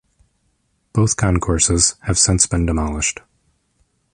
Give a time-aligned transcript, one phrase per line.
[0.93, 3.19] Both concourses have since been demolished.